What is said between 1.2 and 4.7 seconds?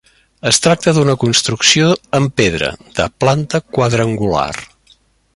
construcció en pedra, de planta quadrangular.